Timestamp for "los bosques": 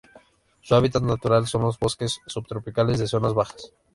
1.61-2.21